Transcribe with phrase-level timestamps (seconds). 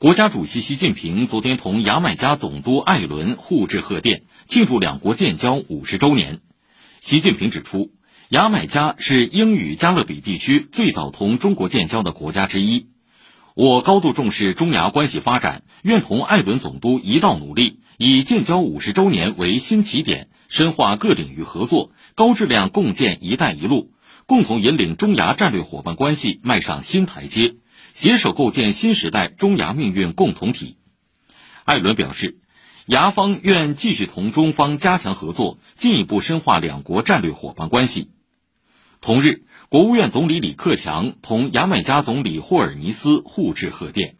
[0.00, 6.40] 国家主席习近平昨天同牙买加总督艾伦互致贺电，庆祝两国建交五十周年。
[7.02, 7.90] 习近平指出，
[8.30, 12.86] 牙买加是英语加勒比地区最早同中国建交的国家之一。
[13.54, 23.92] 我高度重视中牙关系发展，愿同艾伦总督一道努力，以建交五十周年为新起点，深化各领域合作，高质量共建“一带一路”，
[24.24, 27.56] 共同引领中牙战略伙伴关系迈上新台阶。
[27.94, 30.76] 携手构建新时代中牙命运共同体。
[31.64, 32.38] 艾伦表示，
[32.86, 38.10] 牙方愿继续同中方加强合作，进一步深化两国战略伙伴关系。
[39.00, 44.16] 同日，国务院总理李克强同牙买加总理霍尔尼斯互致贺电。